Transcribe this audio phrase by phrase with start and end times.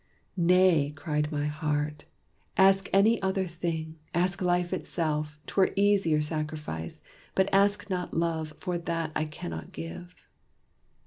[0.35, 2.05] "Nay!" cried my heart,
[2.57, 7.03] "ask any other thing Ask life itself 'twere easier sacrifice.
[7.35, 10.27] But ask not love, for that I cannot give."